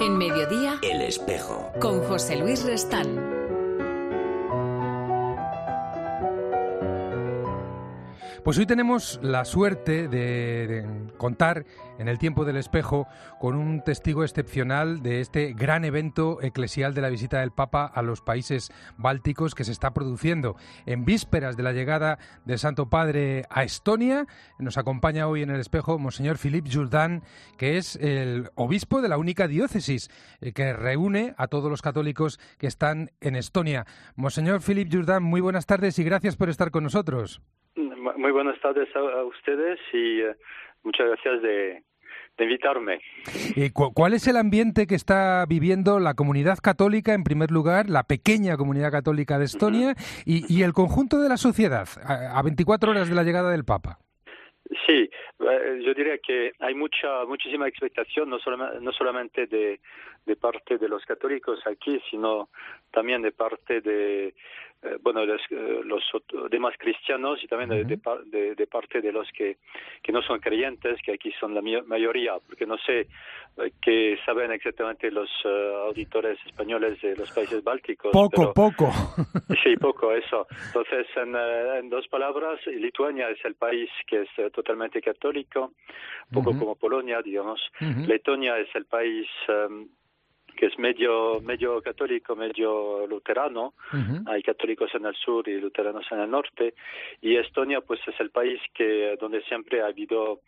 [0.00, 1.70] En mediodía, El espejo.
[1.78, 3.39] con José Luis Restán.
[8.44, 10.86] Pues hoy tenemos la suerte de,
[11.18, 11.66] contar
[11.98, 13.06] en el tiempo del espejo
[13.38, 18.00] con un testigo excepcional de este gran evento eclesial de la visita del Papa a
[18.00, 20.56] los países bálticos que se está produciendo.
[20.86, 24.26] En vísperas de la llegada del Santo Padre a Estonia,
[24.58, 27.22] nos acompaña hoy en el espejo Monseñor Philippe Jourdan,
[27.58, 32.40] que es el obispo de la única diócesis eh, que reúne a todos los católicos
[32.56, 33.86] que están en Estonia.
[34.16, 37.42] Monseñor Philippe Jourdan, muy buenas tardes y gracias por estar con nosotros.
[38.16, 40.34] Muy buenas tardes a, a ustedes y eh,
[40.82, 41.82] muchas gracias de,
[42.38, 43.00] de invitarme.
[43.56, 47.88] Eh, cu- ¿Cuál es el ambiente que está viviendo la comunidad católica, en primer lugar,
[47.90, 49.94] la pequeña comunidad católica de Estonia
[50.24, 53.64] y, y el conjunto de la sociedad a, a 24 horas de la llegada del
[53.64, 53.98] Papa?
[54.86, 55.10] Sí,
[55.40, 59.80] eh, yo diría que hay mucha, muchísima expectación, no, solamente, no solamente de,
[60.26, 62.50] de parte de los católicos aquí, sino
[62.92, 64.32] también de parte de,
[64.82, 66.02] eh, bueno, los, eh, los
[66.50, 69.58] demás cristianos y también de, de par- de- de parte de los que,
[70.02, 73.00] que no son creyentes, que aquí son la mayoría, porque no sé
[73.58, 78.10] eh, qué saben exactamente los eh, auditores españoles de los países bálticos.
[78.12, 78.90] Poco, pero- poco.
[79.62, 80.46] Sí, poco, eso.
[80.68, 85.72] Entonces, en, en dos palabras, Lituania es el país que es totalmente católico,
[86.32, 87.60] poco como Polonia, digamos.
[88.06, 89.88] Letonia es el país em,
[90.60, 93.72] que es medio, medio católico, medio luterano.
[94.26, 96.74] Hay católicos en el sur y luteranos en el norte.
[97.22, 100.40] Y Estonia, pues, es el país que donde siempre ha habido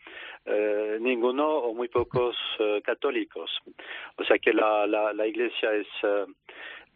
[0.44, 3.50] eh, ninguno o muy pocos eh, católicos.
[4.16, 6.26] O sea que la, la, la iglesia es eh,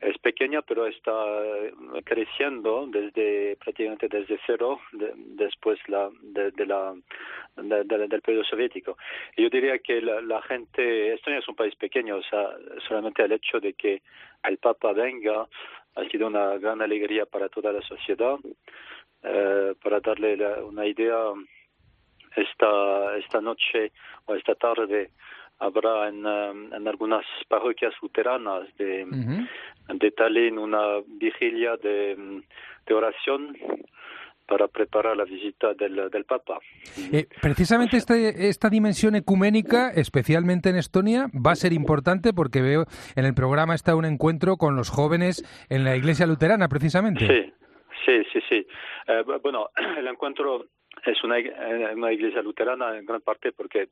[0.00, 1.72] es pequeña, pero está eh,
[2.05, 6.94] creciendo desde prácticamente desde cero, de- después la, de, la,
[7.56, 8.97] de- de- del periodo soviético.
[9.36, 12.50] Yo diría que la, la gente, Estonia es un país pequeño, o sea,
[12.86, 14.03] solamente el hecho de que
[14.44, 15.47] el Papa venga
[15.94, 18.36] ha sido una gran alegría para toda la sociedad.
[19.22, 21.16] Eh, para darle la- una idea,
[22.37, 23.92] esta, esta noche
[24.26, 25.10] o esta tarde
[25.59, 29.97] habrá en, um, en algunas parroquias luteranas de, Ujú.
[29.99, 32.41] de Tallinn una vigilia de, mm,
[32.87, 33.56] de oración
[34.47, 36.59] para preparar la visita del, del Papa.
[37.12, 42.84] Eh, precisamente este- esta dimensión ecuménica, especialmente en Estonia, va a ser importante porque veo
[43.16, 47.27] en el programa está un encuentro con los jóvenes en la iglesia luterana, precisamente.
[47.27, 47.53] Sí,
[48.05, 48.66] sí, sí, sí.
[49.09, 50.66] Eh, bu- bueno, el encuentro
[51.05, 53.89] es una, eh, una iglesia luterana en gran parte porque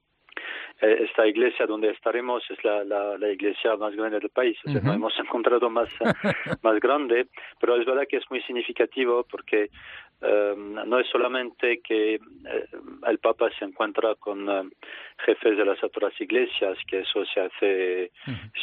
[0.81, 4.59] esta iglesia donde estaremos es la, la, la iglesia más grande del país.
[4.67, 4.89] O sea, Ujú.
[4.89, 5.89] no hemos encontrado más,
[6.63, 7.27] más grande,
[7.61, 9.71] pero es verdad que es muy significativo porque
[10.23, 12.21] eh, no es solamente que eh,
[13.07, 14.71] el Papa se encuentra con eh,
[15.25, 18.13] jefes de las otras iglesias, que eso se hace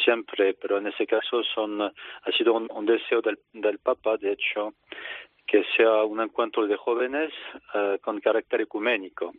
[0.04, 1.92] siempre, pero en ese caso son ha
[2.36, 4.74] sido un, un deseo del, del Papa, de hecho,
[5.46, 7.30] que sea un encuentro de jóvenes
[7.74, 9.32] eh, con carácter ecuménico.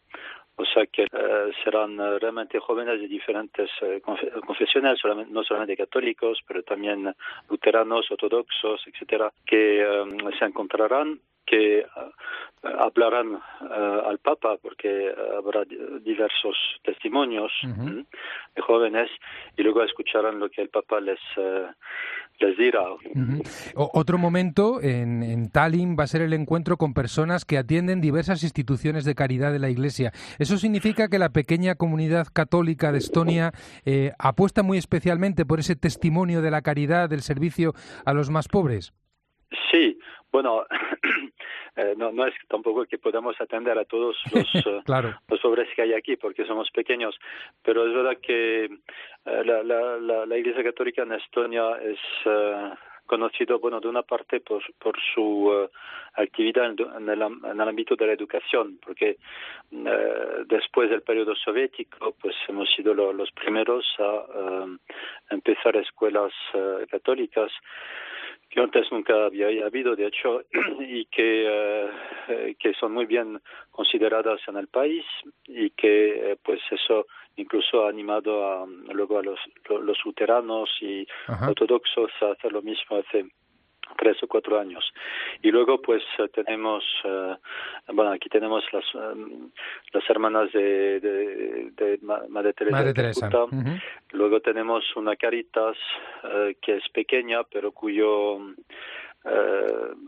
[0.56, 5.00] O sea que eh, serán eh, realmente jóvenes de diferentes eh, confe- confesiones,
[5.30, 7.12] no solamente católicos, pero también
[7.50, 10.06] luteranos, ortodoxos, etcétera, que eh,
[10.38, 11.86] se encontrarán que
[12.64, 13.38] hablarán
[14.06, 17.52] al Papa porque habrá di- diversos testimonios
[18.56, 19.12] de jóvenes
[19.58, 21.20] y luego escucharán lo que el Papa les
[23.76, 28.44] otro momento en, en Tallinn va a ser el encuentro con personas que atienden diversas
[28.44, 30.12] instituciones de caridad de la Iglesia.
[30.40, 33.54] Eso significa que la pequeña comunidad católica de Estonia
[33.86, 37.74] eh, apuesta muy especialmente por ese testimonio de la caridad, del servicio
[38.06, 38.94] a los más pobres.
[40.34, 40.66] Bueno,
[41.76, 45.14] eh, no, no es tampoco que podamos atender a todos los, eh, Claro.
[45.30, 47.16] los pobres que hay aquí porque somos pequeños,
[47.64, 52.72] pero es verdad que eh, la, la, la, la Iglesia Católica en Estonia es eh,
[53.06, 55.70] conocido, bueno, de una parte por, por su eh,
[56.16, 59.18] actividad en, el, en el ámbito de la educación, porque
[60.48, 64.66] después del periodo soviético, pues hemos sido lo- los primeros a
[65.32, 66.32] empezar escuelas
[66.90, 67.52] católicas
[68.54, 70.44] que antes nunca había habido, de hecho,
[70.80, 71.90] y que, eh,
[72.28, 73.42] eh, que son muy bien
[73.72, 75.04] consideradas en el país
[75.48, 79.40] y que, eh, pues, eso incluso ha animado a, luego a los,
[79.70, 81.50] los luteranos y Ajá.
[81.50, 83.26] ortodoxos a hacer lo mismo hace
[84.04, 84.84] tres o cuatro años.
[85.42, 87.36] Y luego, pues, eh, tenemos, eh,
[87.94, 89.50] bueno, aquí tenemos las, em,
[89.94, 92.76] las hermanas de, de, de Ma- Madre Teresa.
[92.78, 93.30] Madre Teresa.
[94.12, 95.78] Luego tenemos una Caritas
[96.24, 98.40] eh, que es pequeña, pero cuyo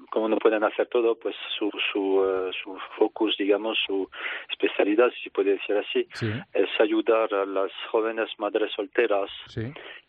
[0.10, 4.10] como no pueden hacer todo, pues su, su, eh, su focus, digamos, su
[4.50, 6.08] especialidad, si se puede decir así,
[6.54, 9.30] es ayudar a las jóvenes madres solteras,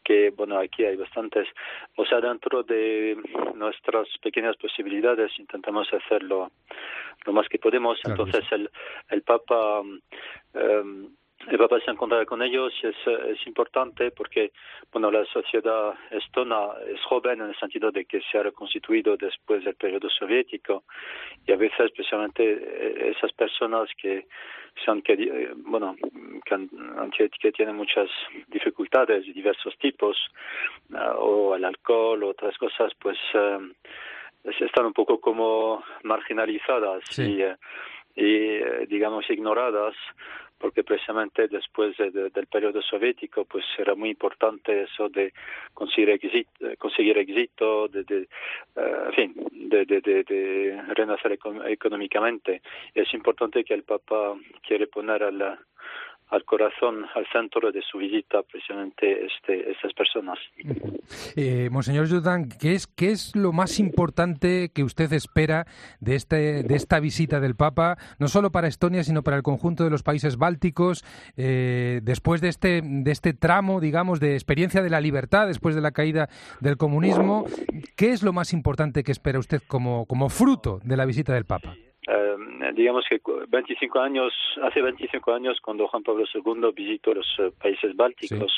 [0.04, 1.48] que, bueno, aquí hay bastantes.
[1.96, 3.16] O sea, dentro de
[3.54, 6.50] nuestras pequeñas posibilidades intentamos hacerlo
[7.24, 7.98] lo más que podemos.
[8.04, 8.70] Entonces, el,
[9.10, 9.82] el Papa...
[10.54, 11.08] Eh,
[11.48, 14.52] el Papa se encontrado con ellos y es, es importante porque
[14.92, 19.64] bueno la sociedad estona es joven en el sentido de que se ha reconstituido después
[19.64, 20.84] del periodo soviético
[21.46, 24.26] y a veces especialmente eh, esas personas que
[24.84, 25.94] son que eh, bueno
[26.44, 28.08] que, que tienen muchas
[28.48, 30.16] dificultades de diversos tipos
[30.92, 33.18] eh, o el alcohol o otras cosas pues
[34.60, 37.42] están un poco como marginalizadas y,
[38.16, 39.94] y digamos ignoradas
[40.58, 45.32] porque precisamente después del periodo soviético pues era muy importante eso de
[45.74, 48.28] conseguir éxito, conseguir éxito de, de
[48.76, 52.62] uh, en fin, de, de, de, renacer económicamente.
[52.94, 54.34] Es importante que el Papa
[54.66, 55.58] quiere poner a la
[56.28, 60.38] al corazón, al centro de su visita precisamente este, estas personas.
[61.36, 65.66] Eh, Monseñor Jordan, ¿qué es, ¿qué es lo más importante que usted espera
[66.00, 69.84] de, este, de esta visita del Papa, no solo para Estonia, sino para el conjunto
[69.84, 71.04] de los países bálticos,
[71.36, 75.80] eh, después de este, de este tramo, digamos, de experiencia de la libertad, después de
[75.80, 76.28] la caída
[76.60, 77.44] del comunismo?
[77.94, 81.44] ¿Qué es lo más importante que espera usted como, como fruto de la visita del
[81.44, 81.76] Papa?
[82.76, 83.18] Digamos que
[83.48, 88.52] 25 años, hace 25 años cuando Juan Pablo II visitó los eh, países bálticos,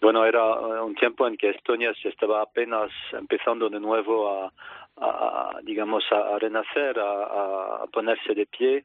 [0.00, 4.52] bueno, era eh, un tiempo en que Estonia se estaba apenas empezando de nuevo a,
[4.98, 8.84] a digamos, a, renacer, a, a, ponerse de pie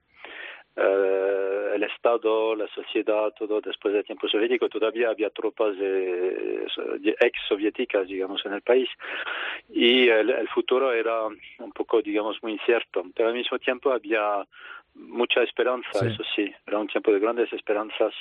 [0.76, 6.66] el Estado, la sociedad, todo después del tiempo soviético, todavía había tropas de,
[7.20, 8.90] ex soviéticas, digamos, en el país,
[9.70, 14.46] y el, futuro era un poco, digamos, muy incierto, pero al mismo tiempo había
[14.96, 18.14] mucha esperanza, eso sí, era un tiempo de grandes esperanzas,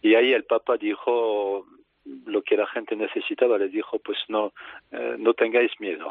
[0.00, 1.66] y ahí el Papa dijo
[2.26, 4.52] lo que la gente necesitaba, les dijo, pues no,
[4.90, 6.10] eh, no tengáis miedo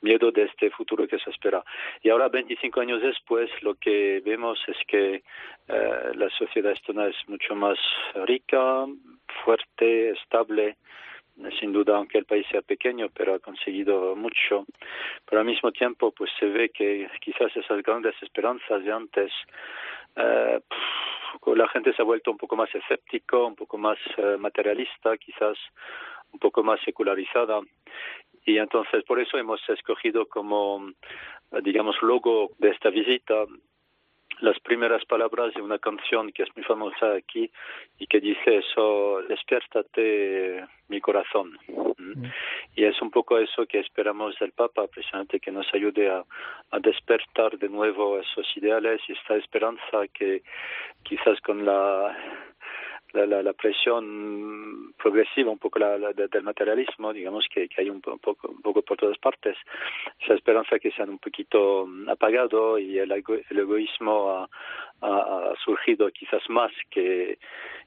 [0.00, 1.62] miedo de este futuro que se espera.
[2.02, 5.22] Y ahora, 25 años después, lo que vemos es que
[5.68, 7.78] eh, la sociedad estona es mucho más
[8.26, 8.86] rica,
[9.44, 10.76] fuerte, estable,
[11.60, 14.66] sin duda, aunque el país sea pequeño, pero ha conseguido mucho.
[15.24, 19.32] Pero al mismo tiempo, pues se ve que quizás esas grandes esperanzas de antes,
[20.16, 20.60] eh,
[21.46, 25.56] la gente se ha vuelto un poco más escéptico, un poco más eh, materialista, quizás
[26.32, 27.60] un poco más secularizada.
[28.48, 30.90] Y entonces por eso hemos escogido como,
[31.62, 33.44] digamos, logo de esta visita
[34.40, 37.50] las primeras palabras de una canción que es muy famosa aquí
[37.98, 41.58] y que dice eso, despiértate mi corazón.
[41.68, 42.22] ¿Mm?
[42.22, 42.32] Mm.
[42.76, 46.24] Y es un poco eso que esperamos del Papa, precisamente que nos ayude a,
[46.70, 50.42] a despertar de nuevo esos ideales y esta esperanza que
[51.02, 52.16] quizás con la
[53.12, 58.00] la, la, la, presión progresiva un poco la, del materialismo, digamos que, que hay un,
[58.00, 59.56] poco, un poco por todas partes,
[60.20, 64.46] esa esperanza que se han un poquito apagado y el, el egoísmo
[65.00, 67.38] ha, surgido quizás más que,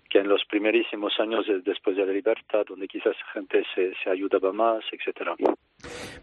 [0.10, 4.54] que en los primerísimos años después de la libertad, donde quizás gente se, se ayudaba
[4.54, 5.36] más, etcétera.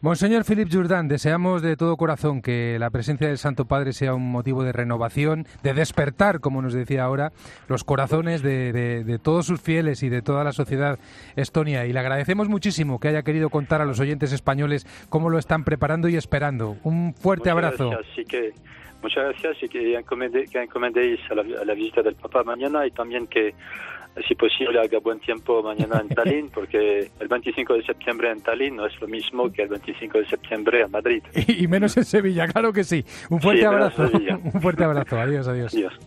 [0.00, 4.30] Monseñor Philip Jourdan, deseamos de todo corazón que la presencia del Santo Padre sea un
[4.30, 7.32] motivo de renovación, de despertar, como nos decía ahora,
[7.68, 10.98] los corazones de, de, todos sus fieles y de toda la sociedad
[11.36, 11.86] estonia.
[11.86, 15.64] Y le agradecemos muchísimo que haya querido contar a los oyentes españoles cómo lo están
[15.64, 16.76] preparando y esperando.
[16.84, 17.90] Un fuerte abrazo.
[18.28, 18.52] que
[19.02, 23.54] Muchas gracias y que, encomendéis a la, visita del Papa mañana y también que,
[24.26, 28.76] si posible, haga buen tiempo mañana en Tallinn, porque el 25 de septiembre en Tallinn
[28.76, 31.22] no es lo mismo que el 25 de septiembre en Madrid.
[31.46, 33.04] Y, menos en Sevilla, claro que sí.
[33.30, 34.02] Un fuerte abrazo.
[34.54, 35.18] Un fuerte abrazo.
[35.18, 35.74] Adiós, adiós.
[35.74, 35.98] adiós.